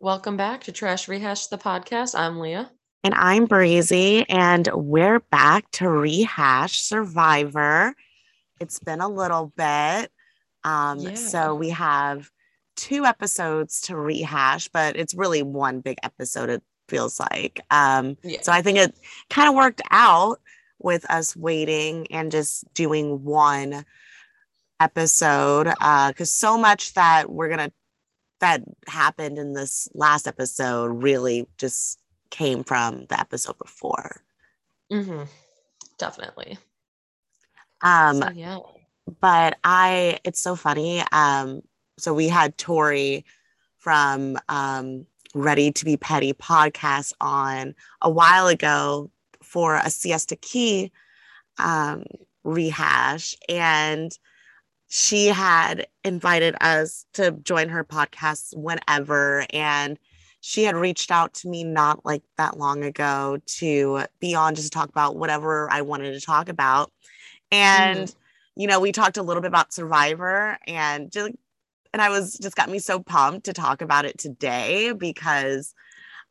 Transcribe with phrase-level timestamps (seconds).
[0.00, 2.18] Welcome back to Trash Rehash the podcast.
[2.18, 2.70] I'm Leah.
[3.04, 7.94] And I'm Breezy, and we're back to rehash Survivor.
[8.60, 10.10] It's been a little bit.
[10.64, 11.14] Um, Yeah.
[11.14, 12.30] So we have
[12.76, 17.60] two episodes to rehash, but it's really one big episode, it feels like.
[17.70, 18.40] Um, Yeah.
[18.42, 18.98] so I think it
[19.30, 20.40] kind of worked out
[20.78, 23.84] with us waiting and just doing one
[24.78, 25.64] episode
[26.08, 27.72] because so much that we're gonna
[28.40, 32.00] that happened in this last episode really just
[32.30, 34.22] came from the episode before.
[34.90, 35.22] hmm
[35.98, 36.58] Definitely.
[37.82, 38.58] Um, So, yeah.
[39.20, 41.02] but I it's so funny.
[41.12, 41.62] Um,
[41.98, 43.24] so we had Tori
[43.78, 49.10] from um Ready to Be Petty podcast on a while ago
[49.42, 50.92] for a siesta key
[51.58, 52.04] um
[52.44, 54.18] rehash and
[54.96, 59.98] she had invited us to join her podcast whenever and
[60.40, 64.72] she had reached out to me not like that long ago to be on just
[64.72, 66.90] to talk about whatever I wanted to talk about.
[67.52, 68.10] And
[68.56, 71.32] you know we talked a little bit about survivor and just
[71.92, 75.74] and I was just got me so pumped to talk about it today because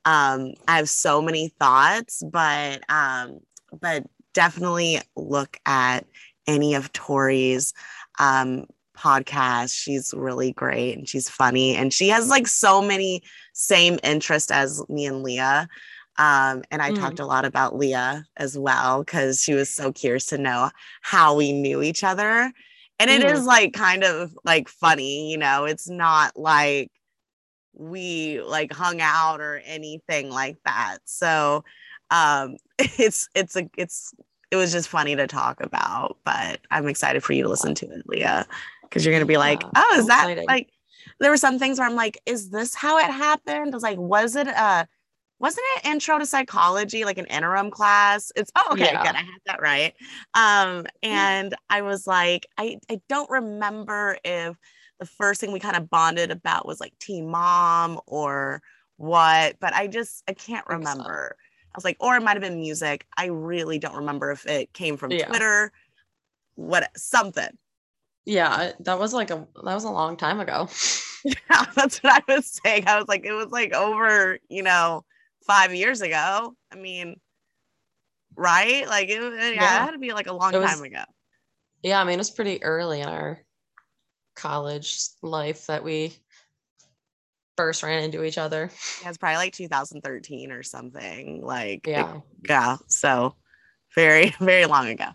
[0.06, 3.42] um I have so many thoughts but um
[3.80, 6.08] but definitely look at
[6.48, 7.74] any of Tori's
[8.20, 8.66] um
[8.98, 13.22] podcasts she's really great and she's funny and she has like so many
[13.54, 15.68] same interests as me and Leah.
[16.18, 16.96] Um and I Mm.
[16.96, 20.70] talked a lot about Leah as well cuz she was so curious to know
[21.02, 22.52] how we knew each other.
[23.00, 23.30] And it Mhm.
[23.36, 25.66] is like kind of like funny you know?
[25.66, 26.92] It's not like
[27.74, 31.00] we like hung out or anything like that.
[31.06, 31.64] So
[32.12, 34.14] um it's it's a it's
[34.56, 37.86] it was just funny to talk about but i'm excited for you to listen to
[37.88, 38.46] it leah
[38.84, 40.70] because you're gonna be like Yeah, oh is that like
[41.20, 43.74] there were some things where i'm like is this how it happened?
[43.74, 44.88] I was like was it a
[45.38, 48.32] wasn't it intro to psychology like an interim class?
[48.36, 49.04] It's oh okay Yeah.
[49.04, 49.94] good i had that right.
[50.34, 54.56] Um and i was like i i don't remember if
[55.00, 58.62] the first thing we kind of bonded about was like team mom or
[58.98, 61.14] what but i just i can't Think so.
[61.76, 64.72] I was like or it might have been music i really don't remember if it
[64.74, 65.28] came from Yeah.
[65.28, 65.72] twitter
[66.56, 67.50] what something
[68.26, 68.72] Yeah.
[68.80, 70.70] That was like a that was a long time ago.
[71.26, 75.04] yeah, that's what i was saying i was like it was like over you know
[75.46, 77.16] five years ago i mean
[78.36, 79.54] right like it, yeah, Yeah.
[79.54, 81.04] it had to be like a long was- time ago
[81.84, 82.00] Yeah.
[82.00, 83.42] I mean, it was pretty early in our
[84.36, 86.14] college life that we
[87.58, 88.70] first ran into each other.
[89.02, 92.22] yeah, it's probably like 2013 or something like Yeah.
[92.48, 93.36] yeah so
[93.96, 95.06] very very long ago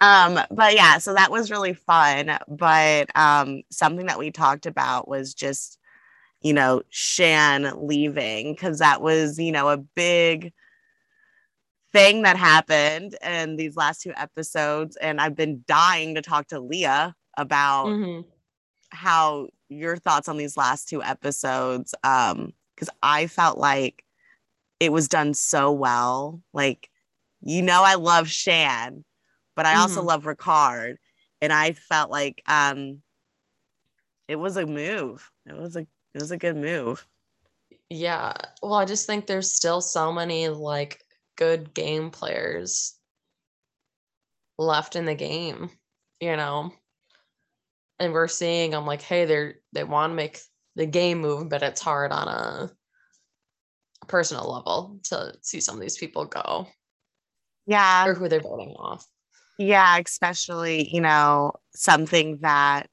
[0.00, 5.08] um but yeah so that was really fun but um something that we talked about
[5.08, 5.78] was just
[6.42, 10.52] you know shan leaving because that was you know a big
[11.92, 16.60] thing that happened in these last two episodes and i've been dying to talk to
[16.60, 18.20] leah about hmm
[18.90, 24.04] how your thoughts on these last two episodes um because i felt like
[24.80, 26.90] it was done so well like
[27.42, 29.04] you know i love shan
[29.56, 30.06] but i also Mhm.
[30.06, 30.96] love ricard
[31.40, 33.02] and i felt like um
[34.28, 37.06] it was a move it was a it was a good move
[37.90, 38.34] Yeah.
[38.62, 41.02] Well, I just think there's still so many like
[41.36, 42.98] good game players
[44.58, 45.70] left in the game,
[46.20, 46.72] you know.
[47.98, 50.40] And we're seeing I'm like, hey, they're they want to make
[50.74, 52.70] the game move, but it's hard on a
[54.06, 56.68] personal level to see some of these people go
[57.66, 59.04] yeah or who they're voting off.
[59.58, 62.88] yeah especially you know something that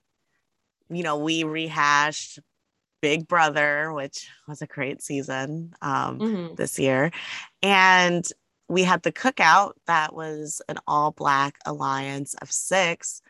[0.89, 2.39] you know we rehashed
[3.01, 6.55] big brother which was a great season um Mhm.
[6.55, 7.11] this year.
[7.61, 8.25] And
[8.69, 13.21] we had the cookout that was an all black alliance of six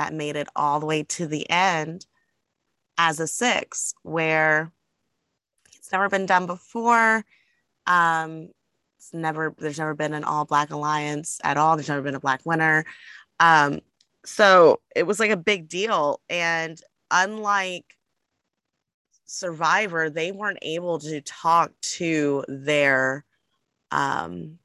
[0.00, 2.06] that made it all the way to the end
[2.96, 4.72] as a six, where
[5.76, 7.22] it's never been done before.
[7.86, 8.48] Um,
[8.96, 11.76] it's never, there's never been an all black alliance at all.
[11.76, 12.86] There's never been a black winner.
[13.40, 13.80] Um,
[14.24, 16.20] so it was like a big deal.
[16.30, 16.80] And
[17.10, 17.84] unlike
[19.26, 23.24] Survivor, they weren't able to talk to their
[23.92, 24.58] um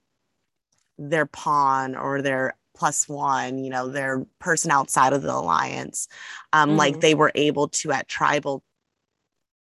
[0.98, 6.08] their pawn or their plus one, you know, their person outside of the alliance.
[6.54, 7.02] Um, like Mhm.
[7.02, 8.64] they were able to at tribal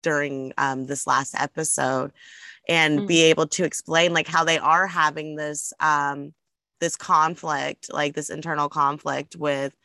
[0.01, 2.11] during um this last episode
[2.69, 6.33] and be able to explain like how they are having this um
[6.79, 9.75] this conflict, like this internal conflict with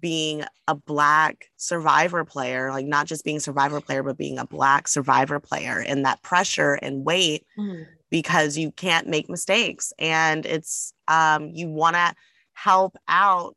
[0.00, 4.88] being a black survivor player, like not just being survivor player, but being a black
[4.88, 7.86] survivor player and that pressure and weight Mhm.
[8.10, 9.92] because you can't make mistakes.
[9.98, 12.14] And it's um you want to
[12.64, 13.56] help out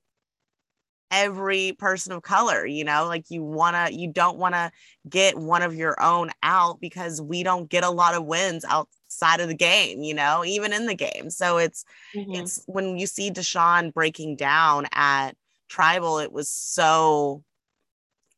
[1.09, 4.71] every person of color, you know, like you want to you don't want to
[5.09, 9.42] get one of your own out because we don't get a lot of wins outside
[9.42, 11.30] of the game, you know, even in the game.
[11.30, 11.83] So it's
[12.13, 12.33] Mhm.
[12.33, 15.36] it's when you see Deshawn breaking down at
[15.69, 17.44] tribal, it was so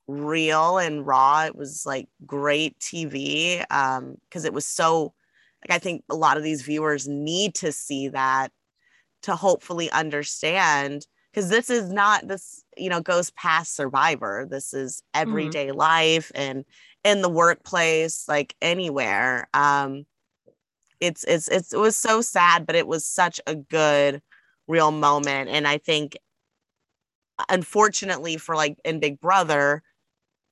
[0.07, 1.45] real and raw.
[1.45, 5.13] It was like great TV um because it was so
[5.67, 8.51] like I think a lot of these viewers need to see that
[9.23, 14.45] to hopefully understand because this is not this you know goes past survivor.
[14.49, 16.63] This is everyday life and
[17.03, 19.47] in the workplace like anywhere.
[19.53, 20.05] Um
[20.99, 24.21] it's it's it's it was so sad but it was such a good
[24.67, 25.49] real moment.
[25.49, 26.17] And i think
[27.49, 29.81] unfortunately for like in big brother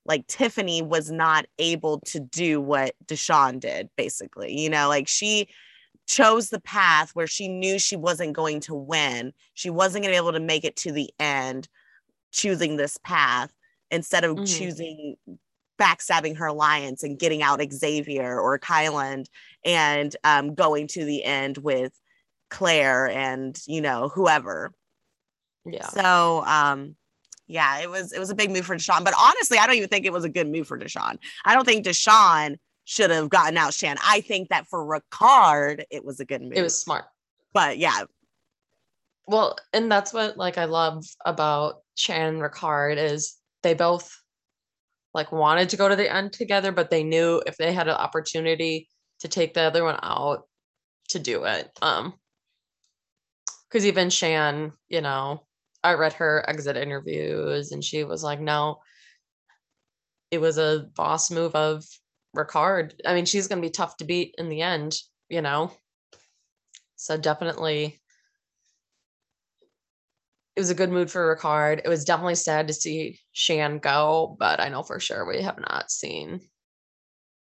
[0.06, 4.60] like tiffany was not able to do what deshawn did basically.
[4.60, 5.48] You know like she
[6.16, 10.18] chose the path where she knew she wasn't going to win she wasn't going to
[10.18, 11.68] be able to make it to the end
[12.32, 13.52] choosing this path
[13.90, 14.58] instead of Mhm.
[14.58, 15.16] choosing
[15.80, 19.26] backstabbing her alliance and getting out Xavier or Kyland
[19.66, 21.92] and um, going to the end with
[22.50, 24.72] Claire and you know whoever.
[25.66, 25.88] Yeah.
[25.88, 26.96] So um,
[27.48, 29.04] yeah, it was it was a big move for Deshawn.
[29.04, 31.18] But honestly, I don't even think it was a good move for Deshawn.
[31.46, 33.98] I don't think Deshawn should have gotten out Shan.
[34.04, 36.54] I think that for Ricard, it was a good move.
[36.56, 37.06] It was smart.
[37.54, 38.04] but yeah,
[39.28, 44.12] Well, and that's what like I love about Shan and Ricard is they both
[45.14, 47.96] like wanted to go to the end together, but they knew if they had an
[47.96, 48.88] opportunity
[49.20, 50.48] to take the other one out
[51.10, 51.70] to do it.
[51.82, 52.14] Um
[53.70, 55.46] because even Shan, you know,
[55.84, 58.80] I read her exit interviews and she was like, no,
[60.30, 61.86] it was a boss move of
[62.36, 62.94] Ricard.
[63.06, 64.98] I mean, she's gonna be tough to beat in the end,
[65.30, 65.72] you know.
[66.96, 68.00] So definitely
[70.56, 71.82] it was a good mood for Ricard.
[71.84, 75.60] It was definitely sad to see Shan go, but I know for sure we have
[75.60, 76.42] not seen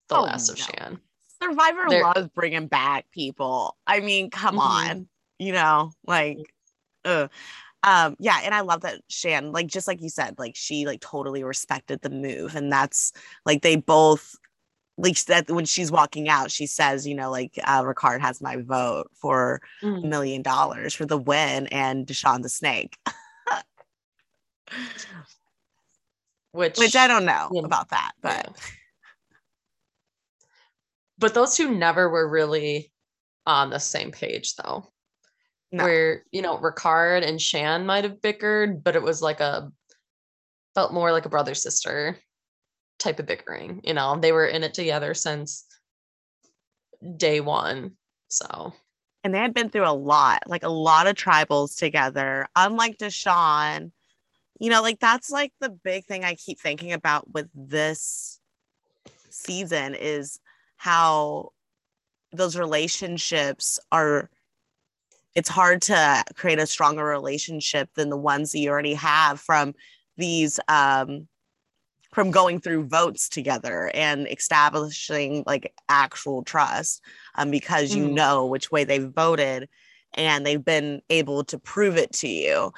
[0.07, 0.65] the Oh, last of no.
[0.65, 0.99] Shan.
[1.41, 3.77] Survivor There- loves bringing back people.
[3.87, 4.59] I mean, come Mhm.
[4.59, 5.09] on,
[5.39, 6.37] you know, like,
[7.05, 7.27] uh,
[7.83, 11.01] um, yeah, and I love that Shan, like, just like you said, like she like
[11.01, 13.11] totally respected the move, and that's
[13.45, 14.35] like they both,
[15.01, 18.57] like that when she's walking out, she says, you know, like uh, Ricard has my
[18.57, 20.03] vote for a Mhm.
[20.09, 22.97] million dollars for the win, and Deshawn the Snake,
[26.51, 27.61] Which which I don't know Yeah.
[27.63, 28.53] about that, but yeah.
[31.17, 32.91] But those two never were really
[33.45, 34.91] on the same page though.
[35.71, 35.83] No.
[35.83, 39.71] Where, you know, Ricard and Shan might have bickered, but it was like a
[40.75, 42.17] felt more like a brother sister
[42.99, 43.81] type of bickering.
[43.83, 45.65] You know, they were in it together since
[47.17, 47.93] day one.
[48.29, 48.73] So
[49.23, 52.47] and they had been through a lot, like a lot of tribals together.
[52.55, 53.91] Unlike Deshawn,
[54.59, 58.39] you know, like that's like the big thing I keep thinking about with this
[59.29, 60.39] season is
[60.77, 61.51] how
[62.31, 64.29] those relationships are.
[65.35, 69.73] It's hard to create a stronger relationship than the ones that you already have from
[70.17, 71.27] these um
[72.11, 77.01] from going through votes together and establishing like actual trust
[77.35, 78.13] um, because you Mhm.
[78.13, 79.69] know which way they've voted
[80.15, 82.71] and they've been able to prove it to you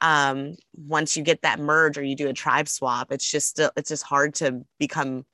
[0.00, 3.70] um, once you get that merge or you do a tribe swap it's just still
[3.76, 5.24] it's just hard to become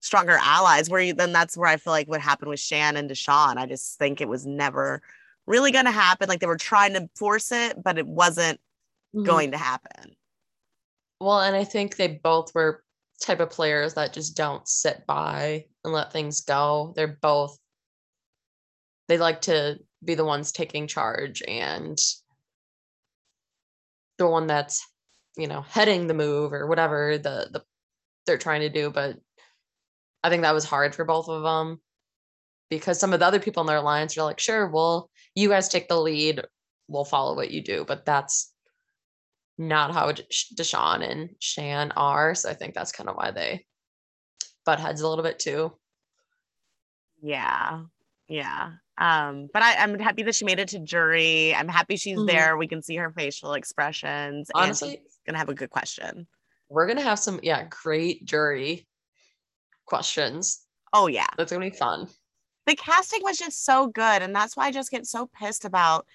[0.00, 3.10] stronger allies where you then that's where i feel like what happened with shan and
[3.10, 5.02] deshawn i just think it was never
[5.46, 8.60] really going to happen like they were trying to force it but it wasn't
[9.12, 9.24] Mhm.
[9.24, 10.14] going to happen
[11.20, 12.84] Well, and I think they both were
[13.22, 16.92] type of players that just don't sit by and let things go.
[16.96, 17.58] They're both
[19.08, 21.98] they like to be the ones taking charge and
[24.18, 24.86] the one that's,
[25.36, 27.62] you know, heading the move or whatever the the
[28.26, 29.16] they're trying to do, but
[30.22, 31.80] I think that was hard for both of them
[32.70, 35.68] because some of the other people in their alliance are like, "Sure, well, you guys
[35.68, 36.42] take the lead,
[36.88, 38.52] we'll follow what you do," but that's
[39.58, 42.34] not how Deshawn and Shan are.
[42.34, 43.64] So I think that's kind of why they
[44.64, 45.72] butt heads a little bit too.
[47.22, 47.82] Yeah.
[48.28, 48.72] Yeah.
[48.98, 51.54] Um, but I, I'm happy that she made it to jury.
[51.54, 52.26] I'm happy she's Mhm.
[52.26, 52.56] there.
[52.56, 54.50] We can see her facial expressions.
[54.54, 56.26] and she's Honestly, gonna have a good question.
[56.68, 58.88] we're gonna have some yeah great jury
[59.84, 60.66] questions.
[60.92, 61.26] Oh yeah.
[61.36, 62.08] That's gonna be fun.
[62.66, 64.22] The casting was just so good.
[64.22, 66.06] And that's why I just get so pissed about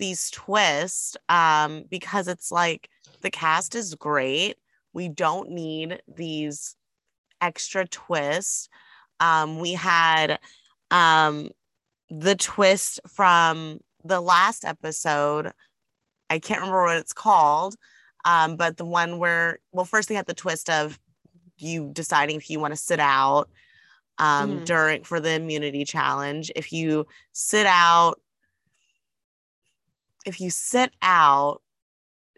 [0.00, 1.16] these twists.
[1.28, 2.90] Um, because it's like
[3.20, 4.56] the cast is great.
[4.92, 6.74] We don't need these
[7.40, 8.68] extra twists.
[9.20, 10.40] Um, we had
[10.90, 11.50] um,
[12.10, 15.52] the twist from the last episode.
[16.28, 17.76] I can't remember what it's called,
[18.24, 20.98] um, but the one where, well, first they had the twist of
[21.58, 23.48] you deciding if you want to sit out
[24.18, 24.64] um, Mhm.
[24.66, 26.50] during for the immunity challenge.
[26.56, 28.20] If you sit out,
[30.26, 31.62] if you sit out,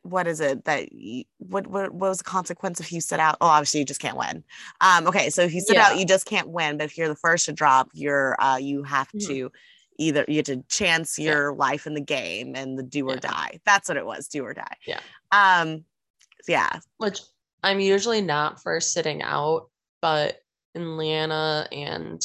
[0.02, 3.36] what is it that you, what, what what was the consequence if you sit out?
[3.40, 4.42] Oh, obviously you just can't win.
[4.80, 6.76] Um, okay, so if you sit out, you just can't win.
[6.76, 9.26] But if you're the first to drop, you're uh, you have Mhm.
[9.28, 9.52] to
[9.98, 11.30] either you have to chance Yeah.
[11.32, 13.20] your life in the game and the do or Yeah.
[13.20, 13.60] die.
[13.64, 14.76] That's what it was, do or die.
[14.86, 15.00] Yeah.
[15.30, 15.84] Um,
[16.48, 17.20] yeah, which
[17.62, 19.70] I'm usually not for sitting out,
[20.00, 20.38] but
[20.74, 22.20] in Liana and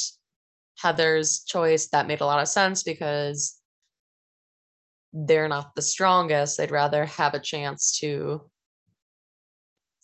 [0.78, 3.57] Heather's choice, that made a lot of sense because
[5.12, 6.56] they're not the strongest.
[6.58, 8.48] They'd rather have a chance to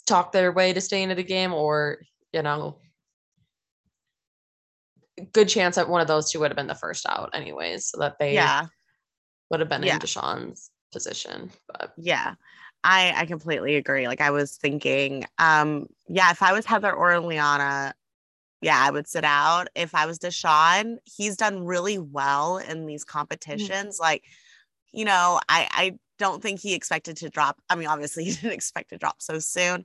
[0.06, 1.98] talk their way to staying in the game or,
[2.32, 2.78] you know,
[5.32, 7.98] good chance that one of those two would have been the first out anyways, so
[8.00, 8.66] that they yeah.
[9.50, 9.94] would have been Yeah.
[9.94, 11.50] in Deshawn's position.
[11.68, 12.34] But Yeah.
[12.82, 14.08] I I completely agree.
[14.08, 17.94] Like I was thinking, um, yeah, if I was Heather or Liana,
[18.60, 19.68] yeah, I would sit out.
[19.74, 23.98] If I was Deshawn, he's done really well in these competitions.
[23.98, 24.24] Like,
[24.94, 27.60] you know, I I don't think he expected to drop.
[27.68, 29.84] I mean, obviously he didn't expect to drop so soon.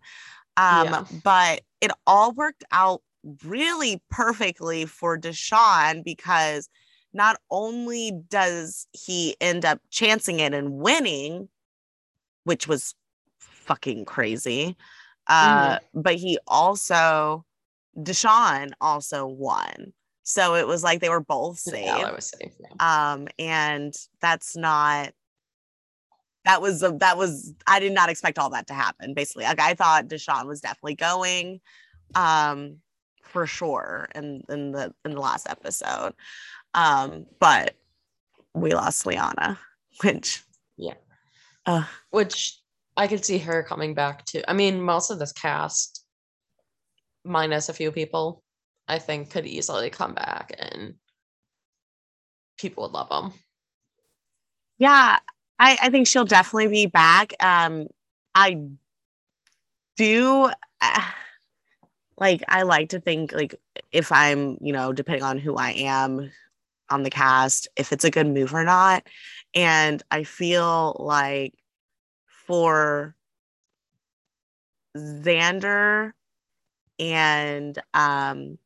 [0.58, 1.06] Um, Yeah.
[1.24, 3.01] but it all worked out
[3.44, 6.70] really perfectly for Deshawn because
[7.13, 11.50] not only does he end up chancing it and winning,
[12.44, 12.94] which was
[13.39, 14.75] fucking crazy.
[15.28, 17.46] Uh, but he also
[17.98, 19.94] Deshawn also won.
[20.29, 21.86] So it was like they were both safe.
[21.86, 22.53] yeah, I was safe.
[22.59, 23.13] Yeah.
[23.13, 25.12] Um, and that's not
[26.45, 29.15] that was a, that was I did not expect all that to happen.
[29.15, 31.62] Basically, like I thought Deshawn was definitely going,
[32.13, 32.77] um,
[33.24, 36.13] for sure in in the in the last episode,
[36.75, 37.75] um, but
[38.53, 39.57] we lost Liana,
[40.03, 40.43] which
[40.77, 40.93] Yeah.
[41.65, 42.59] uh, which
[42.95, 44.48] I could see her coming back to.
[44.48, 46.05] I mean, most of this cast,
[47.25, 48.43] minus a few people,
[48.89, 50.96] I think could easily come back and
[52.58, 53.34] people would love them.
[54.79, 55.19] yeah,
[55.60, 57.34] I I think she'll definitely be back.
[57.39, 57.88] Um,
[58.34, 58.60] I
[59.98, 60.50] do.
[62.17, 63.55] Like I like to think like
[63.93, 66.29] if I'm, you know, depending on who I am
[66.89, 69.08] on the cast, if it's a good move or not.
[69.55, 71.53] And I feel like
[72.46, 73.15] for
[74.98, 76.12] Xander
[77.00, 78.58] and um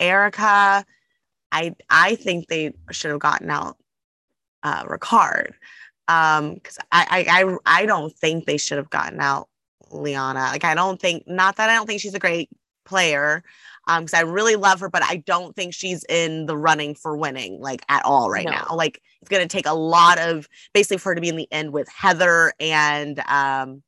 [0.00, 0.84] Erika,
[1.52, 3.76] I I think they should have gotten out
[4.62, 5.52] uh Ricard.
[6.08, 9.48] Um because I, I I I don't think they should have gotten out
[9.90, 10.40] Liana.
[10.52, 12.48] Like I don't think not that I don't think she's a great
[12.84, 13.42] player
[13.86, 17.16] um because I really love her but I don't think she's in the running for
[17.16, 18.50] winning like at all right No.
[18.52, 21.36] now like it's going to take a lot of basically for her to be in
[21.36, 23.82] the end with Heather and um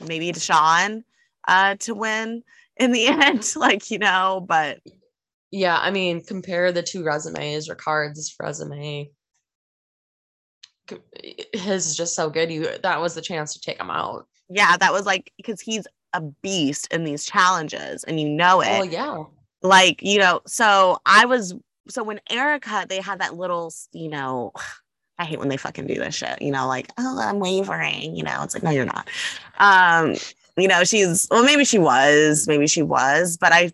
[0.00, 1.04] maybe Deshawn
[1.46, 2.42] uh to win
[2.78, 4.80] in the end like you know but
[5.50, 7.68] Yeah, I mean, compare the two resumes.
[7.68, 9.10] Ricard's resume,
[11.52, 12.50] his is just so good.
[12.50, 14.26] You that was the chance to take him out.
[14.50, 18.68] yeah that was like because he's a beast in these challenges and you know it
[18.68, 19.24] Well, yeah,
[19.62, 21.54] like you know so i was
[21.88, 24.52] so when erika they had that little you know
[25.18, 28.22] i hate when they fucking do this shit you know like oh i'm wavering you
[28.22, 29.08] know it's like no you're not
[29.58, 30.14] um
[30.56, 33.72] you know she's well maybe she was maybe she was but i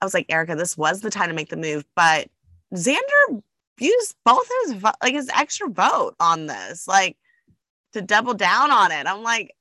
[0.00, 2.28] i was like erika this was the time to make the move but
[2.74, 3.42] xander
[3.78, 7.16] used both his like his extra vote on this like
[7.92, 9.54] to double down on it i'm like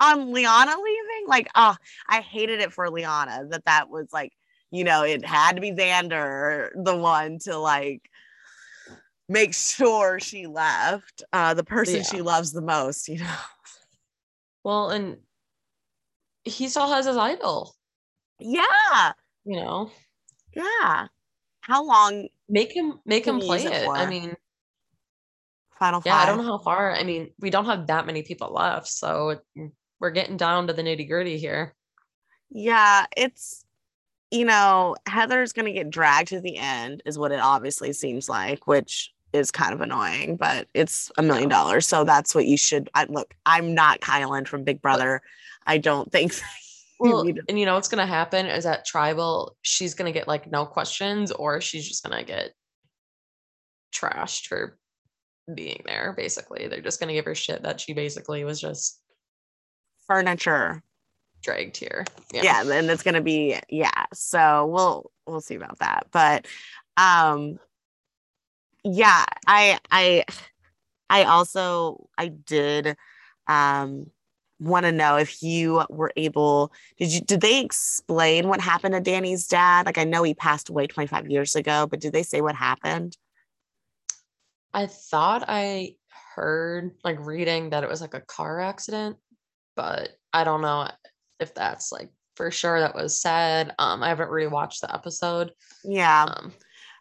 [0.00, 1.26] on Liana leaving.
[1.26, 1.74] Like, oh,
[2.08, 4.32] I hated it for Liana that that was like,
[4.70, 8.02] you know, it had to be Xander the one to like
[9.28, 11.22] make sure she left.
[11.32, 12.02] Uh, the person Yeah.
[12.02, 13.36] she loves the most, you know.
[14.66, 15.18] Well, and
[16.42, 17.76] he still has his idol.
[18.40, 19.12] Yeah,
[19.44, 19.92] You know,
[20.56, 21.06] yeah.
[21.60, 22.26] How long?
[22.48, 23.88] make him make him play it it.
[23.88, 24.34] I mean,
[25.78, 26.92] Final yeah, I don't know how far.
[26.92, 29.40] I mean, we don't have that many people left, so
[30.00, 31.72] we're getting down to the nitty gritty here.
[32.50, 33.64] Yeah, it's
[34.32, 38.66] you know, Heather's gonna get dragged to the end, is what it obviously seems like,
[38.66, 41.86] which is kind of annoying, but it's a million dollars.
[41.86, 43.34] So that's what you should I, look.
[43.44, 45.22] I'm not Kylan from Big Brother.
[45.66, 46.32] I don't think
[46.98, 50.50] Well, to- and you know what's gonna happen is that tribal, she's gonna get like
[50.50, 52.52] no questions, or she's just gonna get
[53.94, 54.78] trashed for
[55.52, 56.14] being there.
[56.16, 59.00] Basically, they're just gonna give her shit that she basically was just
[60.06, 60.82] furniture
[61.42, 62.04] dragged here.
[62.32, 62.42] Yeah.
[62.42, 64.06] yeah, and it's gonna be yeah.
[64.14, 66.06] So we'll we'll see about that.
[66.12, 66.46] But
[66.96, 67.58] um
[68.86, 70.24] yeah, I I
[71.10, 72.96] I also I did
[73.48, 74.06] um
[74.58, 79.00] want to know if you were able did you did they explain what happened to
[79.00, 79.86] Danny's dad?
[79.86, 83.16] Like I know he passed away 25 years ago, but did they say what happened?
[84.72, 85.96] I thought I
[86.34, 89.16] heard like reading that it was like a car accident,
[89.74, 90.88] but I don't know
[91.40, 93.74] if that's like for sure that was said.
[93.80, 95.50] Um I haven't really watched the episode.
[95.84, 96.26] Yeah.
[96.28, 96.52] Um,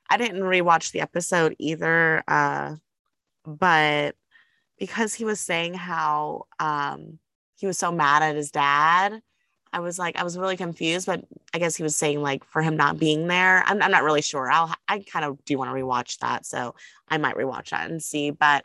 [0.10, 2.24] I didn't rewatch the episode either.
[2.28, 2.76] Uh
[3.44, 4.16] but
[4.78, 7.20] because he was saying how um
[7.56, 9.22] he was so mad at his dad.
[9.74, 12.62] I was like, I was really confused, but I guess he was saying like for
[12.62, 13.64] him not being there.
[13.66, 14.50] I'm, I'm not really sure.
[14.50, 16.46] I'll, I kind of do want to rewatch that.
[16.46, 16.76] So
[17.10, 18.32] I might rewatch that and see.
[18.32, 18.64] But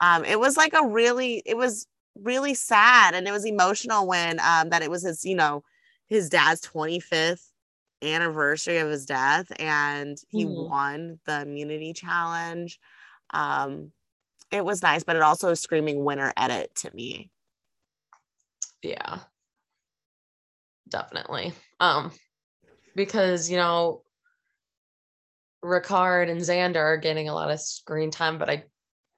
[0.00, 1.86] um, it was like a really, it was
[2.22, 5.62] really sad and it was emotional when um, that it was his, you know,
[6.06, 7.50] his dad's 25th
[8.14, 10.68] anniversary of his death and he mm-hmm.
[10.68, 12.78] won the immunity challenge.
[13.30, 13.92] Um,
[14.50, 17.30] it was nice, but it also screaming winner edit to me
[18.86, 19.18] yeah
[20.88, 22.12] definitely um
[22.94, 24.02] because you know
[25.64, 28.64] Ricard and Xander are getting a lot of screen time, but I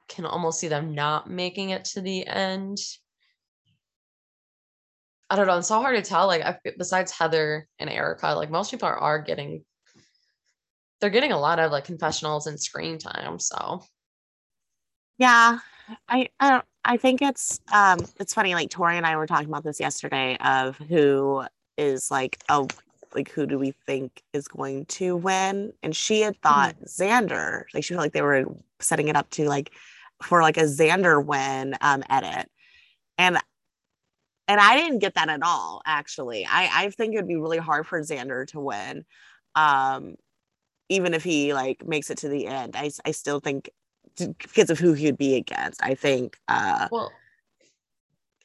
[0.09, 2.79] can almost see them not making it to the end.
[5.31, 5.59] I don't know.
[5.59, 6.27] It's so hard to tell.
[6.27, 9.65] Like, I, besides Heather and Erika, like most people are, are getting,
[11.01, 13.39] they're getting a lot of like confessionals and screen time.
[13.39, 13.83] So,
[15.19, 15.59] yeah,
[16.09, 19.49] I I don't I think it's um it's funny like Tori and I were talking
[19.49, 21.45] about this yesterday of who
[21.77, 22.69] is like oh
[23.15, 27.03] like who do we think is going to win and she had thought mm-hmm.
[27.03, 28.45] Xander like she felt like they were
[28.81, 29.73] setting it up to like
[30.23, 32.51] for like a Xander win um edit
[33.17, 33.39] and
[34.49, 37.59] and I didn't get that at all actually I I think it would be really
[37.59, 39.05] hard for Xander to win
[39.55, 40.17] um
[40.89, 43.71] even if he like makes it to the end I I still think
[44.19, 45.83] because of who he'd be against.
[45.83, 46.37] I think.
[46.49, 47.13] Uh, well,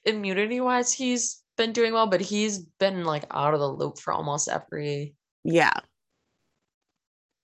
[0.06, 4.14] immunity wise, he's been doing well, but he's been like out of the loop for
[4.14, 5.16] almost every.
[5.44, 5.74] Yeah.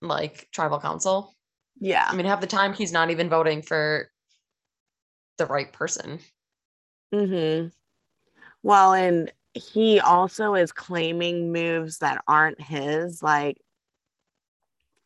[0.00, 1.34] Like tribal council.
[1.78, 2.06] Yeah.
[2.08, 4.10] I mean, half the time he's not even voting for
[5.38, 6.20] the right person.
[7.12, 7.66] Hmm.
[8.62, 13.22] Well, and he also is claiming moves that aren't his.
[13.22, 13.58] Like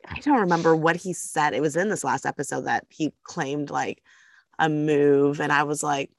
[0.07, 1.55] I don't remember what he said.
[1.55, 4.03] It was in this last episode that he claimed like
[4.59, 6.11] a move, and I was like,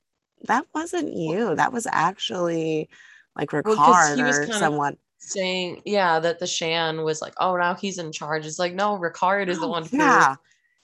[0.47, 1.55] that wasn't you.
[1.55, 2.89] That was actually
[3.35, 7.97] like Ricard well, or someone saying, yeah, that the Shan was like, oh, now he's
[7.97, 8.45] in charge.
[8.45, 10.35] It's like, no, Ricard is oh, the one who yeah,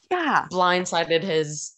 [0.10, 1.74] yeah, blindsided his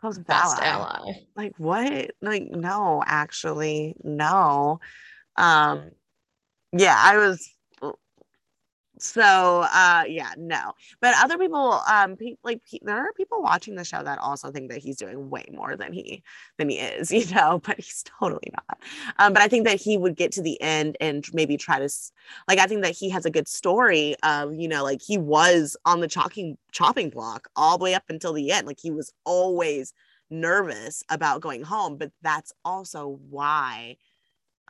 [0.00, 1.00] Close best ally.
[1.00, 1.26] ally.
[1.36, 2.10] Like what?
[2.22, 4.80] Like no, actually, no.
[5.36, 5.90] Um,
[6.72, 7.48] yeah, I was
[9.00, 10.72] so uh yeah no.
[11.00, 14.50] But other people um pe- like pe- there are people watching the show that also
[14.50, 16.22] think that he's doing way more than he
[16.58, 18.78] than he is you know but he's totally not.
[19.18, 21.88] Um but i think that he would get to the end and maybe try to
[22.46, 25.76] like i think that he has a good story of you know like he was
[25.84, 28.66] on the chopping chopping block all the way up until the end.
[28.66, 29.92] Like he was always
[30.30, 33.96] nervous about going home but that's also why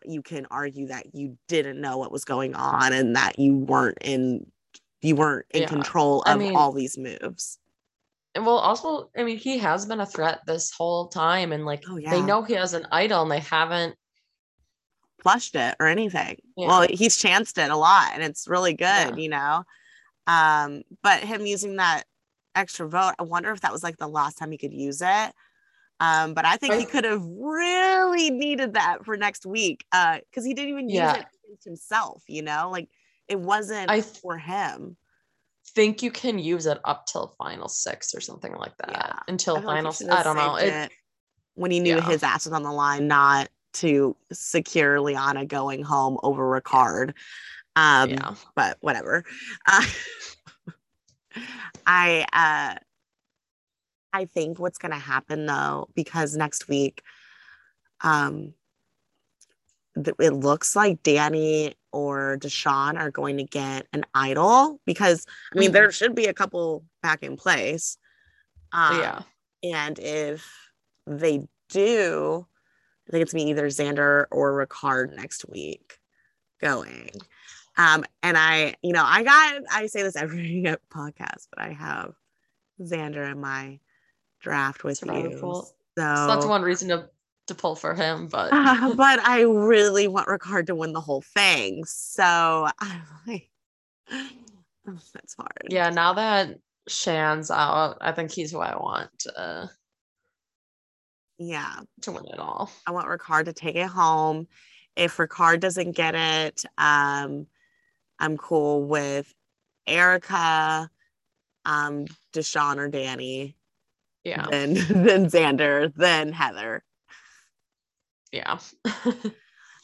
[0.04, 3.98] you can argue that you didn't know what was going on and that you weren't
[4.00, 4.46] in
[5.00, 5.68] you weren't in yeah.
[5.68, 7.58] control of I mean, all these moves.
[8.34, 11.84] And well, also, I mean, he has been a threat this whole time, and like
[11.88, 12.10] oh, yeah.
[12.10, 13.96] they know he has an idol, and they haven't
[15.22, 16.38] flushed it or anything.
[16.56, 16.68] Yeah.
[16.68, 19.64] Well, he's chanced it a lot, and it's really good, you know.
[20.26, 22.04] Um, but him using that
[22.54, 25.32] extra vote, I wonder if that was like the last time he could use it.
[26.00, 30.42] Um, but I think he could have really needed that for next week because uh,
[30.42, 31.08] he didn't even yeah.
[31.08, 32.88] use it against himself, you know, like
[33.26, 34.96] it wasn't I for him.
[35.74, 38.90] Think you can use it up till final six or something like that.
[38.90, 39.18] Yeah.
[39.28, 40.56] Until final, like I don't know.
[40.56, 40.90] It,
[41.54, 42.08] when he knew yeah.
[42.08, 47.14] his ass was on the line, not to secure Liana going home over Ricard.
[47.76, 48.34] Um, yeah.
[48.54, 49.24] but whatever.
[49.66, 49.84] Uh,
[51.86, 52.78] I uh
[54.12, 57.02] I think what's going to happen though, because next week,
[58.00, 58.54] um,
[59.94, 65.58] th- it looks like Danny or Deshawn are going to get an idol because I
[65.58, 65.74] mean, mm-hmm.
[65.74, 67.98] there should be a couple back in place.
[68.72, 69.22] Um, yeah.
[69.62, 70.48] And if
[71.06, 72.46] they do,
[73.08, 75.98] I think it's me either Xander or Ricard next week
[76.60, 77.10] going.
[77.76, 82.12] Um, and I, you know, I got, I say this every podcast, but I have
[82.80, 83.78] Xander in my
[84.40, 85.38] draft with Survivor you.
[85.38, 85.62] So,
[85.96, 87.08] so, that's one reason to
[87.48, 91.22] to pull for him, but Uh, but I really want Ricard to win the whole
[91.22, 91.84] thing.
[91.84, 93.50] So I'm like,
[95.14, 95.68] that's hard.
[95.70, 99.70] yeah, now that Shan's out, I think he's who I want to,
[101.38, 101.80] Yeah.
[102.02, 102.70] to win it all.
[102.86, 104.46] I want Ricard to take it home.
[104.96, 107.46] If Ricard doesn't get it, um,
[108.18, 109.32] I'm cool with
[109.86, 110.90] Erika,
[111.64, 113.56] um, Deshawn or Danny,
[114.28, 116.82] Yeah, then then Xander, then Heather.
[118.32, 118.58] yeah.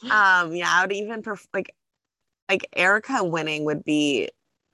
[0.03, 1.73] Um, yeah, I would even prefer like
[2.47, 4.29] like Erika winning would be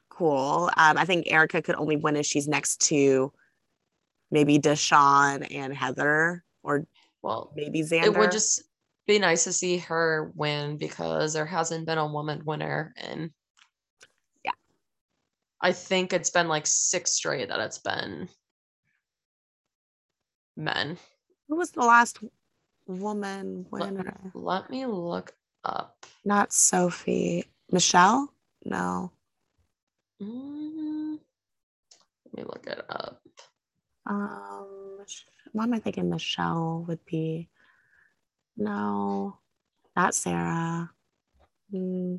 [0.10, 0.70] cool.
[0.76, 3.32] Um, I think Erika could only win if she's next to
[4.30, 6.86] maybe Deshawn and Heather, or
[7.22, 8.06] well, maybe Xander.
[8.06, 8.64] it would just
[9.08, 13.32] be nice to see her win because there hasn't been a woman winner in
[14.44, 14.52] Yeah.
[15.62, 18.28] I think it's been like six straight that it's been
[20.56, 20.98] men.
[21.48, 22.20] Who was the last
[22.88, 24.32] woman Let- winner?
[24.34, 25.34] Let me look
[25.64, 26.06] up.
[26.26, 27.46] Not Sophie.
[27.72, 28.34] Michelle?
[28.66, 29.12] No.
[30.22, 31.20] Mm,
[32.26, 33.22] let me look it up.
[34.06, 35.00] Um,
[35.54, 37.50] why am I thinking Michelle would be?
[38.58, 39.38] No,
[39.96, 40.92] not Sarah.
[41.72, 42.18] Hmm.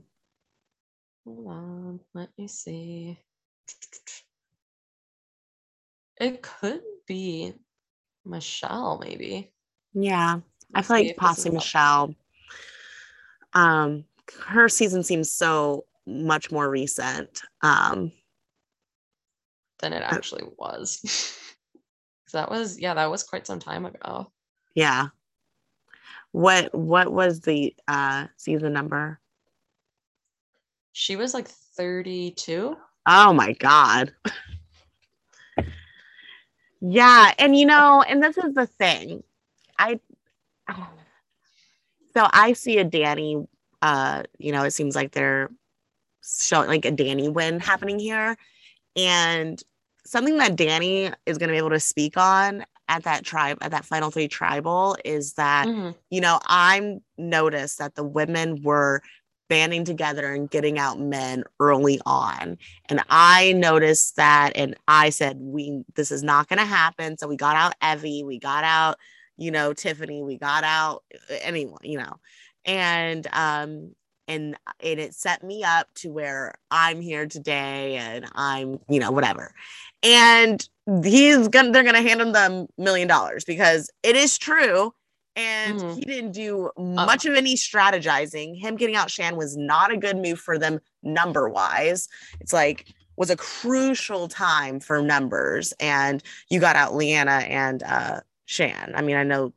[1.25, 3.19] Hold on, let me see.
[6.21, 7.55] It could be
[8.25, 9.51] Michelle, maybe.
[9.95, 10.39] yeah,
[10.75, 11.57] I Let's feel like possibly.
[11.59, 12.15] Michelle.
[13.55, 14.05] Um,
[14.47, 17.43] her season seems so much more recent.
[17.63, 18.13] Um,
[19.81, 21.37] than it actually was.
[22.33, 24.33] that was yeah, that was quite some time ago.
[24.75, 25.09] yeah.
[26.31, 29.21] What what was the uh season number?
[30.93, 32.77] She was like 32.
[33.07, 34.13] Oh my God.
[36.83, 37.33] yeah.
[37.39, 39.23] And you know, and this is the thing.
[39.79, 40.01] I
[42.15, 43.47] so I see a Danny,
[43.81, 45.51] uh, you know, it seems like they're
[46.23, 48.37] showing like a Danny win happening here.
[48.97, 49.63] And
[50.05, 53.85] something that Danny is gonna be able to speak on at that tribe, at that
[53.85, 55.95] final three tribal is that Mhm.
[56.11, 59.03] you know, I'm noticed that the women were
[59.53, 62.57] banding together and getting out men early on.
[62.87, 67.19] And I noticed that and I said, we this is not gonna happen.
[67.19, 68.97] So we got out Evvie, we got out,
[69.37, 72.15] you know, Tiffany, we got out uh, anyone, you know,
[72.65, 73.95] and um
[74.27, 79.11] and and it set me up to where I'm here today and I'm, you know,
[79.11, 79.53] whatever.
[80.03, 80.67] And
[81.05, 84.95] he's gonna they're gonna hand him the million dollars because it is true
[85.37, 85.95] and Mhm.
[85.95, 88.59] he didn't do much of any strategizing.
[88.59, 92.09] Him getting out Shan was not a good move for them number wise.
[92.41, 98.21] It's like was a crucial time for numbers, and you got out Liana and uh,
[98.47, 98.93] Shan.
[98.95, 99.53] I mean, I know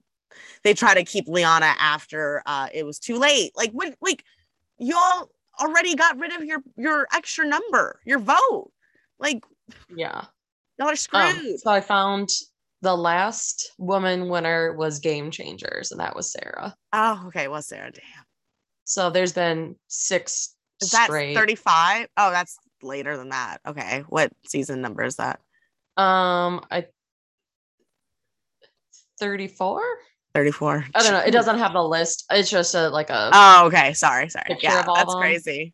[0.64, 3.52] they try to keep Liana after uh, it was too late.
[3.56, 4.24] Like when, like
[4.78, 8.72] y'all already got rid of your your extra number, your vote.
[9.20, 9.44] Like
[9.90, 10.26] Yeah.
[10.78, 12.30] y'all are Um, so I found
[12.82, 16.76] the last woman winner was Game Changers, and that was Sarah.
[16.94, 17.48] oh, okay.
[17.48, 18.26] Well, Sarah, damn.
[18.84, 22.08] So there's been six Is that 35?
[22.18, 23.58] Oh, that's later than that.
[23.68, 24.04] Okay.
[24.10, 25.40] What season number is that?
[25.98, 26.86] Um, I
[29.20, 29.82] 34.
[30.34, 30.86] 34.
[30.94, 31.20] I don't know.
[31.20, 32.26] It doesn't have the list.
[32.30, 33.94] It's just a like a Oh, okay.
[33.94, 34.30] Sorry.
[34.30, 34.58] Sorry.
[34.62, 35.22] Yeah, that's them.
[35.22, 35.74] crazy.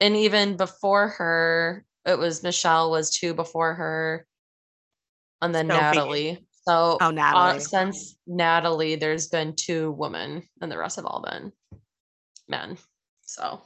[0.00, 4.26] and even before her, it was Michelle was two before her,
[5.42, 5.80] and then Sophie.
[5.80, 6.46] Natalie.
[6.66, 11.52] So Oh, uh, since Natalie, there's been two women, and the rest have all been
[12.48, 12.76] men.
[13.22, 13.62] So,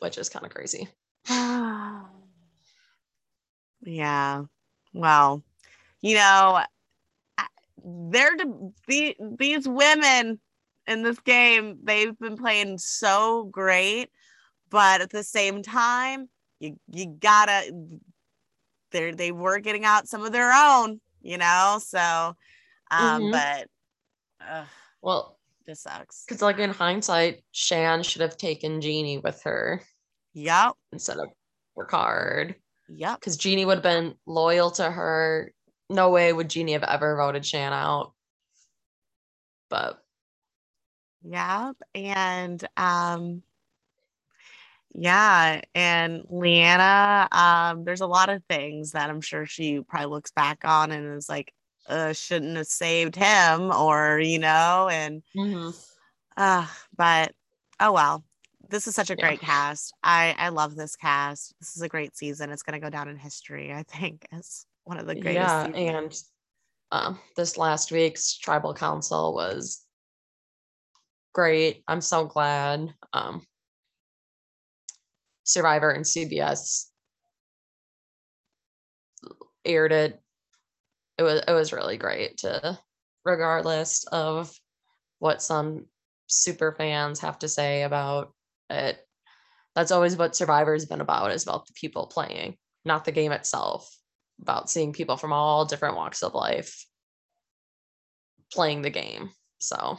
[0.00, 0.88] which is kind of crazy.
[3.82, 4.42] yeah.
[4.92, 5.42] Well,
[6.00, 6.62] you know,
[7.84, 10.40] they're the, the, these women
[10.86, 14.10] in this game, they've been playing so great,
[14.70, 16.28] but at the same time,
[16.60, 17.72] you you gotta
[18.92, 21.78] they they were getting out some of their own, you know.
[21.82, 21.98] So,
[22.90, 23.30] um, Mhm.
[23.32, 23.68] but
[24.46, 24.66] uh,
[25.00, 26.24] Well, this sucks.
[26.26, 29.82] because like in hindsight, Shan should have taken Jeannie with her
[30.34, 31.28] Yep, instead of
[31.76, 32.54] Ricard,
[32.88, 33.18] yep.
[33.20, 35.52] because Jeannie would have been loyal to her.
[35.90, 38.14] No way would Jeannie have ever voted Shan out.
[39.68, 39.98] But
[41.22, 41.76] Yep.
[41.94, 43.42] And um
[44.94, 50.30] yeah, and Liana, um, there's a lot of things that I'm sure she probably looks
[50.30, 51.52] back on and is like,
[51.88, 55.74] uh, shouldn't have saved him or, you know, and Mhm.
[56.36, 57.32] uh, but
[57.80, 58.24] oh well.
[58.68, 59.26] This is such a Yeah.
[59.26, 59.92] great cast.
[60.02, 61.54] I I love this cast.
[61.60, 62.50] This is a great season.
[62.50, 65.34] It's gonna go down in history, I think, as one of the greatest.
[65.36, 65.76] yeah, seasons.
[65.76, 66.22] and
[66.92, 69.84] um, this last week's tribal council was
[71.34, 71.82] great.
[71.88, 72.94] I'm so glad.
[73.12, 73.46] Um,
[75.44, 76.90] Survivor and CBS
[79.64, 80.20] aired it.
[81.18, 82.78] It was it was really great to
[83.24, 84.52] regardless of
[85.18, 85.86] what some
[86.26, 88.32] super fans have to say about
[88.70, 88.98] it.
[89.74, 93.88] That's always what Survivor's been about is about the people playing, not the game itself.
[94.40, 96.84] About seeing people from all different walks of life
[98.52, 99.30] playing the game.
[99.60, 99.98] So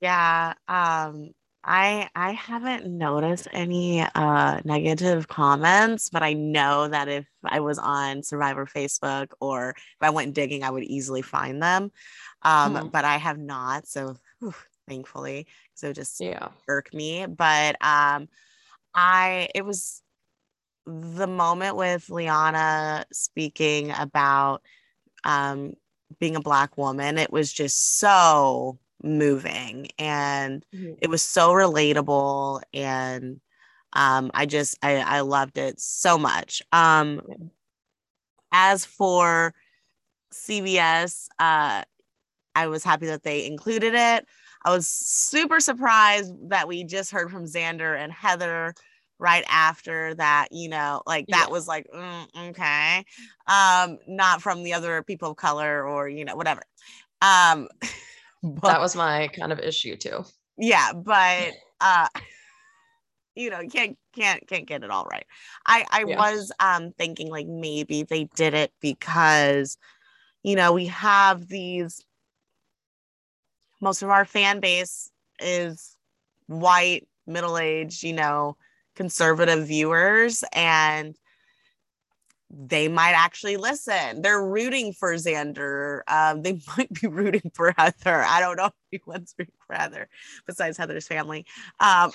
[0.00, 1.30] yeah, um
[1.66, 7.78] I I haven't noticed any uh negative comments, but I know that if I was
[7.78, 11.90] on Survivor Facebook or if I went digging, I would easily find them.
[12.42, 12.88] Um, mm-hmm.
[12.88, 14.54] but I have not, so whew,
[14.88, 17.26] thankfully, so just yeah irk me.
[17.26, 18.28] But um,
[18.94, 20.02] I it was
[20.86, 24.62] the moment with Liana speaking about
[25.24, 25.74] um
[26.20, 27.18] being a black woman.
[27.18, 30.94] It was just so moving and mm-hmm.
[31.00, 33.40] it was so relatable and
[33.92, 36.62] um, I just I, I loved it so much.
[36.70, 37.22] Um,
[38.52, 39.54] as for
[40.34, 41.82] CBS, uh,
[42.54, 44.26] I was happy that they included it.
[44.64, 48.74] I was super surprised that we just heard from Xander and Heather
[49.18, 51.50] right after that you know like that yeah.
[51.50, 53.02] was like mm, okay
[53.46, 56.60] um not from the other people of color or you know whatever
[57.22, 57.66] um
[58.54, 60.24] but, that was my kind of issue too.
[60.58, 62.08] Yeah, but uh
[63.34, 65.26] you know, can't can't can't get it all right.
[65.66, 66.16] I I yeah.
[66.16, 69.76] was um thinking like maybe they did it because
[70.42, 72.00] you know, we have these
[73.80, 75.96] most of our fan base is
[76.46, 78.56] white, middle-aged, you know,
[78.94, 81.14] conservative viewers and
[82.50, 84.22] they might actually listen.
[84.22, 86.00] They're rooting for Xander.
[86.08, 88.22] Um, they might be rooting for Heather.
[88.22, 90.08] I don't know if anyone's rooting for Heather
[90.46, 91.46] besides Heather's family.
[91.80, 92.12] Um,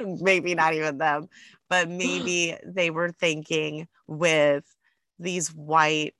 [0.20, 1.28] maybe not even them,
[1.68, 4.64] but maybe they were thinking with
[5.18, 6.14] these white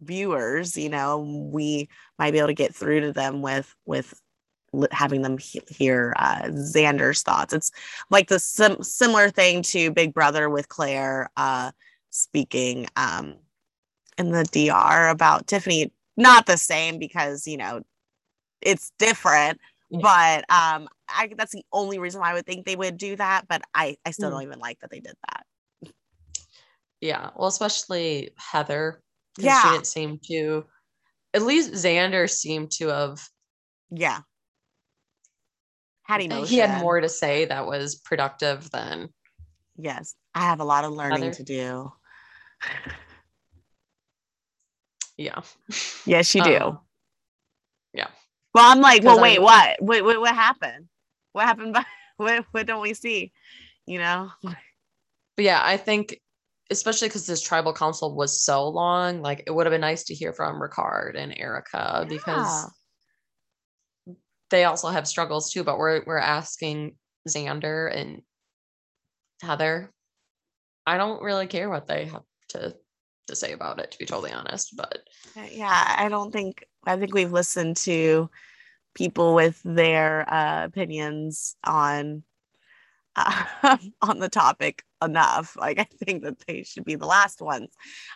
[0.00, 4.14] viewers, you know, we might be able to get through to them with with
[4.90, 7.52] having them hear uh, Xander's thoughts.
[7.52, 7.70] It's
[8.10, 11.30] like the sim- similar thing to Big Brother with Claire.
[11.36, 11.72] Uh,
[12.12, 13.34] speaking um,
[14.18, 15.92] in the DR about Tiffany.
[16.16, 17.82] Not the same because you know
[18.60, 19.58] it's different,
[19.90, 20.00] yeah.
[20.00, 23.48] but um, I that's the only reason why I would think they would do that.
[23.48, 24.34] But I I still mm.
[24.34, 25.92] don't even like that they did that.
[27.00, 29.02] Yeah, well, especially Heather.
[29.38, 30.64] Yeah, she didn't seem to.
[31.34, 33.26] At least Xander seemed to have.
[33.90, 34.20] Yeah.
[36.04, 36.46] Had emotion.
[36.46, 39.08] He had more to say that was productive than.
[39.76, 41.34] Yes, I have a lot of learning Heather.
[41.36, 41.92] to do.
[45.16, 45.40] Yeah.
[46.06, 46.56] Yes, you do.
[46.56, 46.78] Um,
[47.92, 48.08] yeah.
[48.54, 49.76] Well, I'm like, well, wait, I, what?
[49.80, 50.04] what?
[50.04, 50.20] What?
[50.20, 50.88] What happened?
[51.32, 51.74] What happened?
[51.74, 51.84] By,
[52.16, 52.44] what?
[52.50, 53.32] What don't we see?
[53.86, 54.30] You know.
[54.42, 54.56] But
[55.44, 56.20] yeah, I think,
[56.70, 60.14] especially because this tribal council was so long, like it would have been nice to
[60.14, 62.04] hear from Ricard and erika yeah.
[62.04, 62.70] because
[64.50, 65.64] they also have struggles too.
[65.64, 66.96] But we're we're asking
[67.28, 68.22] Xander and
[69.40, 69.90] Heather.
[70.86, 72.74] I don't really care what they have to
[73.28, 74.98] to say about it to be totally honest but
[75.36, 78.28] uh, yeah i don't think i think we've listened to
[78.94, 82.22] people with their uh, opinions on
[83.16, 87.70] uh, on the topic enough like i think that they should be the last ones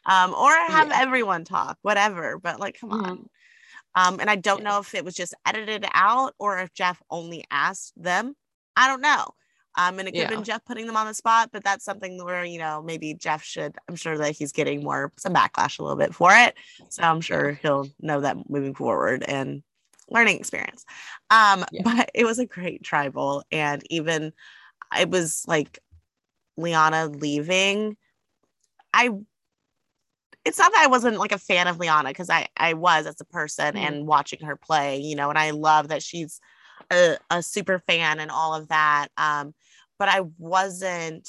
[0.06, 1.00] um, or have yeah.
[1.00, 3.10] everyone talk whatever but like come mm-hmm.
[3.10, 3.28] on
[3.94, 4.70] um, and i don't yeah.
[4.70, 8.34] know if it was just edited out or if jeff only asked them
[8.76, 9.26] i don't know
[9.76, 10.22] um, and it could yeah.
[10.22, 13.14] have been Jeff putting them on the spot, but that's something where, you know, maybe
[13.14, 16.56] Jeff should, I'm sure that he's getting more, some backlash a little bit for it.
[16.88, 19.62] So I'm sure he'll know that moving forward and
[20.08, 20.84] learning experience.
[21.30, 21.82] Um, yeah.
[21.84, 23.44] But it was a great tribal.
[23.52, 24.32] And even
[24.98, 25.78] it was like
[26.56, 27.96] Liana leaving.
[28.94, 29.10] I,
[30.44, 33.20] it's not that I wasn't like a fan of Liana because I, I was as
[33.20, 33.84] a person mm-hmm.
[33.84, 36.40] and watching her play, you know, and I love that she's
[36.90, 39.08] a, a super fan and all of that.
[39.16, 39.54] Um,
[39.98, 41.28] but I wasn't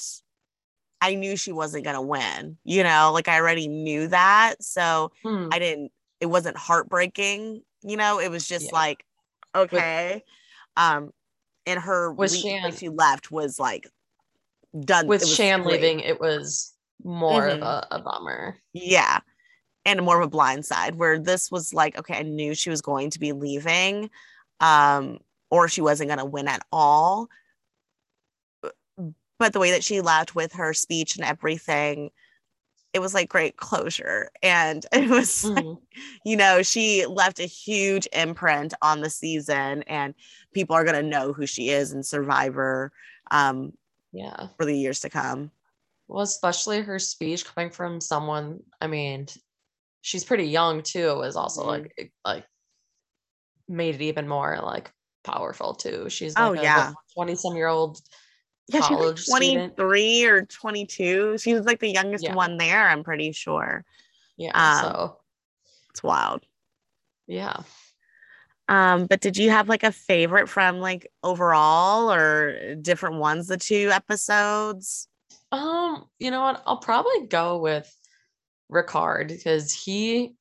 [1.00, 4.56] I knew she wasn't going to win, you know, like I already knew that.
[4.60, 5.48] So hmm.
[5.52, 8.78] I didn't, it wasn't heartbreaking, you know, it was just yeah.
[8.78, 9.04] like,
[9.54, 10.14] okay.
[10.14, 10.22] With,
[10.76, 11.10] um,
[11.66, 13.88] and her, was le- Shan, she left was like
[14.78, 15.06] done.
[15.06, 15.80] With Shan great.
[15.80, 16.72] leaving, it was
[17.04, 17.62] more mm-hmm.
[17.62, 18.58] of a, a bummer.
[18.72, 19.20] Yeah.
[19.84, 22.82] And more of a blind side where this was like, okay, I knew she was
[22.82, 24.10] going to be leaving,
[24.60, 25.18] um,
[25.50, 27.28] or she wasn't going to win at all
[29.38, 32.10] but the way that she left with her speech and everything,
[32.92, 34.30] it was like great closure.
[34.42, 35.78] And it was, like, Mhm.
[36.24, 40.14] you know, she left a huge imprint on the season, and
[40.52, 42.92] people are going to know who she is in Survivor
[43.30, 43.72] um,
[44.12, 44.48] Yeah.
[44.56, 45.50] for the years to come.
[46.08, 49.26] Well, especially her speech coming from someone, I mean,
[50.00, 51.66] she's pretty young too, was also Mhm.
[51.66, 52.46] like like
[53.68, 54.90] made it even more like
[55.28, 56.08] powerful too.
[56.08, 56.92] She's Oh, like yeah.
[57.14, 58.00] 20 some year old
[58.68, 59.76] Yeah, she's like college student.
[59.76, 61.38] 23 or 22.
[61.38, 62.34] She was like the youngest Yeah.
[62.34, 63.84] one there, I'm pretty sure.
[64.36, 64.52] Yeah.
[64.54, 65.16] Um, so
[65.90, 66.44] It's wild.
[67.26, 67.62] yeah.
[68.70, 73.56] Um, but did you have like a favorite from like overall or different ones, the
[73.56, 75.08] two episodes?
[75.50, 76.62] Um, you know what?
[76.66, 77.90] I'll probably go with
[78.70, 80.34] Ricard because he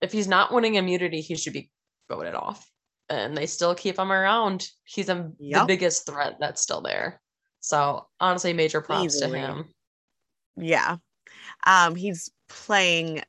[0.00, 1.70] if he's not winning immunity, he should be
[2.08, 2.70] voted off.
[3.10, 4.68] And they still keep him around.
[4.84, 7.20] He's a, the biggest threat that's still there.
[7.60, 9.40] So honestly, major props Easily.
[9.40, 9.74] to him.
[10.56, 10.96] Yeah.
[11.66, 13.22] Um, he's playing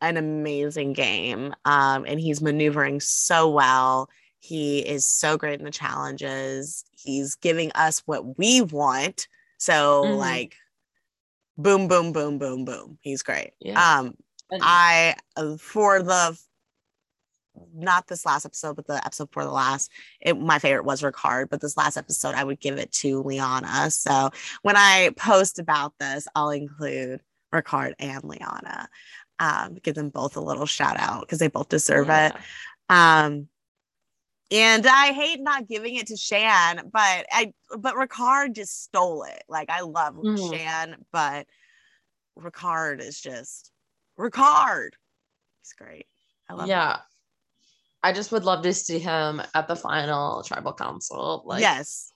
[0.00, 1.54] an amazing game.
[1.64, 4.08] Um, and he's maneuvering so well.
[4.38, 6.84] He is so great in the challenges.
[6.92, 9.26] He's giving us what we want.
[9.58, 10.18] So Mhm.
[10.18, 10.56] like
[11.56, 12.98] boom, boom, boom, boom, boom.
[13.02, 13.52] He's great.
[13.58, 13.98] Yeah.
[13.98, 14.16] Um,
[14.52, 16.38] I uh, for the
[17.74, 19.90] not this last episode, but the episode before the last,
[20.20, 21.48] it, my favorite was Ricard.
[21.50, 23.90] But this last episode, I would give it to Liana.
[23.90, 24.30] So
[24.62, 27.20] when I post about this, I'll include
[27.54, 28.88] Ricard and Liana.
[29.38, 32.32] Um, give them both a little shout out because they both deserve it.
[32.88, 33.48] Um,
[34.50, 39.42] and I hate not giving it to Shan, but I but Ricard just stole it.
[39.48, 40.50] Like I love Mhm.
[40.50, 41.46] Shan, but
[42.38, 43.70] Ricard is just
[44.18, 44.90] Ricard.
[45.62, 46.06] He's great.
[46.48, 47.02] I love him.
[48.02, 48.10] Yeah.
[48.10, 51.42] I just would love to see him at the final tribal council.
[51.44, 52.12] Like yes.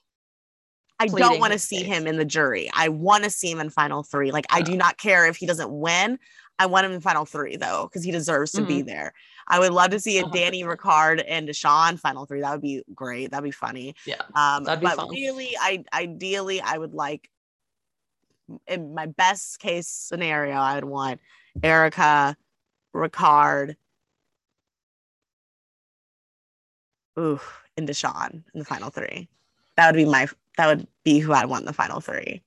[0.99, 1.87] I don't want to see case.
[1.87, 2.69] him in the jury.
[2.73, 4.31] I want to see him in final three.
[4.31, 6.17] Like I do not care if he doesn't win.
[6.59, 8.87] I want him in final three though, because he deserves to be Mm-hmm.
[8.87, 9.13] there.
[9.47, 10.63] I would love to see a A Danny.
[10.63, 12.39] Ricard and Deshawn final three.
[12.41, 13.31] That would be great.
[13.31, 13.95] That'd be funny.
[14.05, 14.21] Yeah.
[14.35, 15.09] Um, That'd be but fun.
[15.09, 17.29] really, I ideally I would like
[18.67, 21.19] in my best case scenario, I would want
[21.61, 22.37] Erica,
[22.95, 23.75] Ricard,
[27.19, 27.39] ooh,
[27.77, 29.29] and Deshawn in the final three.
[29.77, 32.43] That would be my that would be who I'd want in the final three.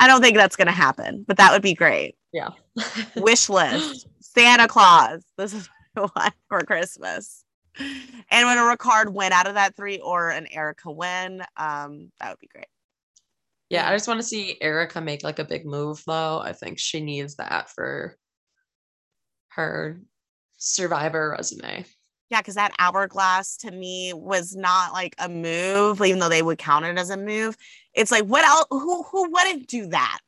[0.00, 2.16] I don't think that's gonna happen, but that would be great.
[2.32, 2.50] Yeah.
[3.16, 4.08] Wish list.
[4.20, 5.24] Santa Claus.
[5.36, 7.44] This is what I want for Christmas.
[7.78, 12.30] And when a Ricard win out of that three or an Erika win, um, that
[12.30, 12.66] would be great.
[13.70, 16.40] Yeah, I just want to see Erika make like a big move though.
[16.40, 18.16] I think she needs that for
[19.48, 20.00] her
[20.58, 21.84] survivor resume.
[22.30, 26.58] Yeah, because that hourglass to me was not like a move, even though they would
[26.58, 27.56] count it as a move.
[27.92, 28.66] It's like, what else?
[28.70, 30.18] Who who wouldn't do that?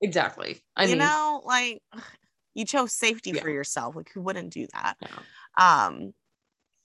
[0.00, 0.62] Exactly.
[0.76, 1.82] I you mean, know, like
[2.54, 3.40] you chose safety Yeah.
[3.42, 3.96] for yourself.
[3.96, 4.96] Like who wouldn't do that?
[5.02, 5.86] yeah.
[5.86, 6.12] Um,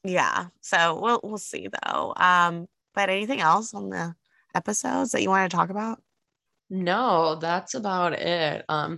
[0.04, 0.48] yeah.
[0.62, 2.14] So we'll we'll see though.
[2.16, 4.16] Um, but anything else on the
[4.56, 6.02] episodes that you want to talk about?
[6.70, 8.66] no, that's about it.
[8.70, 8.98] Um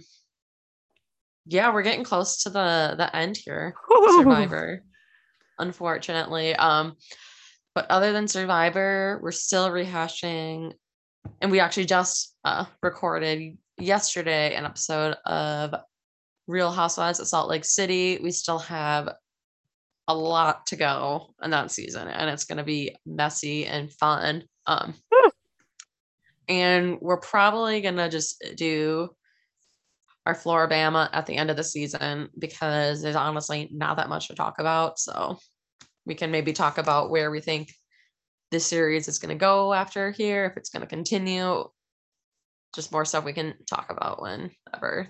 [1.46, 3.76] yeah, we're getting close to the the end here.
[4.18, 4.84] Survivor.
[5.60, 6.56] Unfortunately.
[6.56, 6.96] Um
[7.74, 10.74] but other than Survivor, we're still rehashing
[11.42, 15.76] and we actually just uh recorded yesterday an episode of
[16.48, 18.20] Real Housewives of Salt Lake City.
[18.22, 19.10] We still have
[20.08, 24.44] a lot to go in that season and it's going to be messy and fun.
[24.68, 24.94] Um
[26.48, 29.10] and we're probably going to just do
[30.26, 34.36] our Floribama at the end of the season because there's honestly not that much to
[34.36, 35.00] talk about.
[35.00, 35.38] So
[36.06, 37.72] we can maybe talk about where we think
[38.52, 41.66] this series is going to go after here, if it's going to continue.
[42.74, 45.10] Just more stuff we can talk about whenever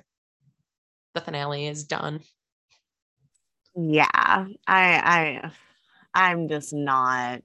[1.13, 2.19] the finale is done.
[3.75, 5.51] Yeah, I I
[6.13, 7.41] I'm just not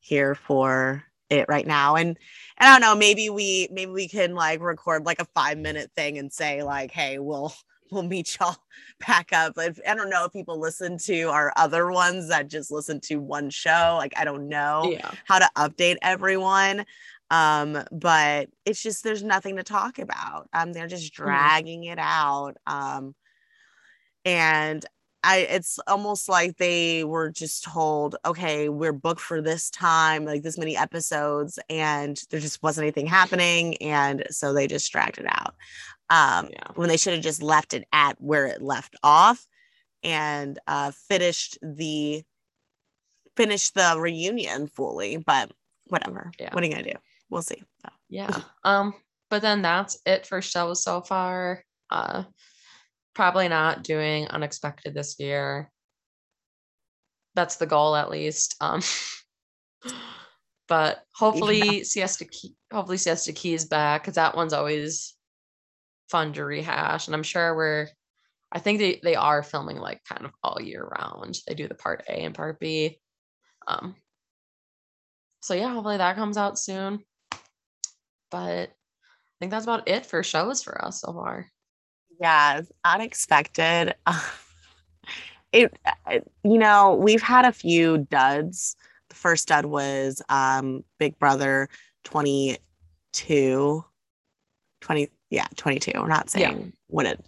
[0.00, 1.96] here for it right now.
[1.96, 2.16] And
[2.58, 6.18] I don't know, maybe we maybe we can like record like a five minute thing
[6.18, 7.52] and say like, hey, we'll
[7.90, 8.56] we'll meet y'all
[9.06, 9.54] back up.
[9.54, 13.16] But I don't know if people listen to our other ones that just listen to
[13.16, 13.96] one show.
[13.98, 15.10] Like I don't know Yeah.
[15.24, 16.84] how to update everyone.
[17.30, 20.48] Um, but it's just there's nothing to talk about.
[20.52, 22.56] Um, they're just dragging it out.
[22.66, 23.14] Um,
[24.24, 24.84] and
[25.26, 30.42] I it's almost like they were just told, okay, we're booked for this time, like
[30.42, 35.26] this many episodes, and there just wasn't anything happening, and so they just dragged it
[35.28, 35.54] out.
[36.08, 36.68] Um, Yeah.
[36.76, 39.44] when they should have just left it at where it left off
[40.04, 42.22] and uh finished the
[43.36, 45.50] finished the reunion fully, but
[45.88, 46.30] whatever.
[46.38, 46.54] Yeah.
[46.54, 46.98] What are you gonna do?
[47.30, 47.62] We'll see.
[47.82, 48.40] So, Yeah.
[48.62, 48.94] Um,
[49.30, 51.64] but then that's it for shows so far.
[51.90, 52.22] Uh,
[53.16, 55.70] probably not doing unexpected this year.
[57.34, 58.54] That's the goal, at least.
[58.60, 58.82] Um,
[60.68, 61.82] but hopefully, yeah.
[61.82, 65.14] Siesta Key, hopefully Siesta Key is back because that one's always
[66.10, 67.88] fun to rehash, and I'm sure we're.
[68.52, 71.36] I think they, they are filming like kind of all year round.
[71.48, 73.00] They do the part A and part B.
[73.66, 73.96] Um,
[75.42, 77.00] so yeah, hopefully that comes out soon.
[78.30, 81.46] But I think that's about it for shows for us so far.
[82.20, 83.94] Yeah, unexpected.
[85.52, 85.76] it,
[86.44, 88.76] you know, we've had a few duds.
[89.08, 91.68] The first dud was um, Big Brother
[92.04, 93.84] 22.
[94.80, 95.92] 20, yeah, 22.
[95.94, 96.66] We're not saying yeah.
[96.88, 97.24] what it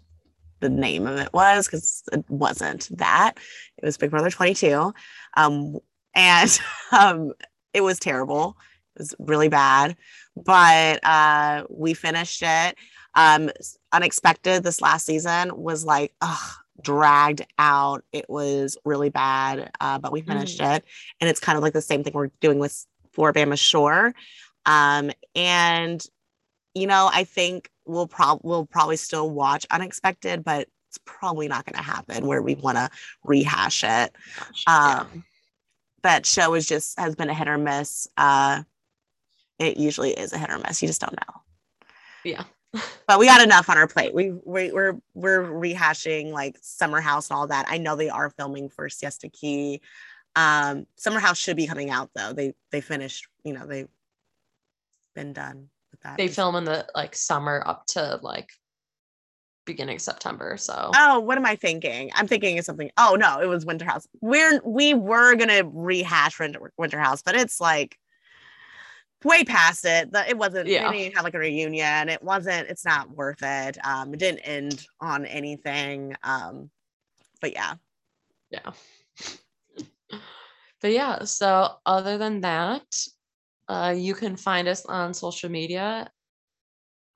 [0.61, 3.35] the name of it was because it wasn't that.
[3.77, 4.93] It was Big Brother 22.
[5.37, 5.79] Um,
[6.15, 6.61] and
[6.93, 7.33] um,
[7.73, 8.57] it was terrible.
[8.97, 9.97] It was really bad,
[10.37, 12.77] but uh, we finished it.
[13.15, 13.51] Um,
[13.93, 16.53] unexpected this last season was like, ugh,
[16.83, 18.05] dragged out.
[18.13, 20.77] It was really bad, uh, but we finished mm.
[20.77, 20.85] it.
[21.21, 22.87] And it's kind of like the same thing we're doing with
[23.17, 24.15] Floribama Shore.
[24.67, 26.05] Um, and,
[26.75, 31.67] you know, I think we'll, prob- we'll probably still watch Unexpected, but it's probably not
[31.67, 32.89] going to happen where we want to
[33.25, 34.15] rehash it.
[34.67, 35.25] Um,
[36.03, 38.07] that show is just has been a hit or miss.
[38.17, 38.63] Uh,
[39.59, 40.81] it usually is a hit or miss.
[40.81, 41.41] You just don't know.
[42.25, 42.45] Yeah.
[43.07, 44.15] But we got enough on our plate.
[44.15, 47.67] We, we we're we're rehashing like Summer House and all that.
[47.69, 49.81] I know they are filming for Siesta Key.
[50.37, 52.33] Um, Summer House should be coming out though.
[52.33, 53.27] They they finished.
[53.45, 53.89] You know they've
[55.15, 56.17] been done with that.
[56.17, 58.51] They film in the like summer up to like
[59.65, 60.57] beginning of September.
[60.57, 62.11] So oh, what am I thinking?
[62.15, 62.91] I'm thinking of something.
[62.97, 64.07] Oh no, it was Winter House.
[64.21, 67.99] We're we were gonna rehash Winter, Winter House, but it's like
[69.25, 70.13] way past it.
[70.13, 70.69] The, it wasn't.
[70.69, 70.91] Yeah.
[70.91, 72.09] We didn't have like a reunion.
[72.09, 72.69] It wasn't.
[72.69, 73.79] It's not worth it.
[73.85, 76.15] Um, it didn't end on anything.
[76.23, 76.71] Um,
[77.41, 77.75] but yeah.
[78.51, 78.73] Yeah.
[80.81, 81.25] but yeah.
[81.25, 82.85] So other than that,
[83.69, 86.11] uh, you can find us on social media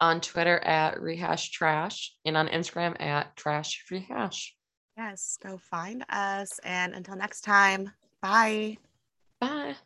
[0.00, 4.54] on Twitter at rehash trash and on Instagram at trash rehash.
[4.96, 6.60] Yes, go find us.
[6.64, 8.76] And until next time, bye.
[9.40, 9.76] bye.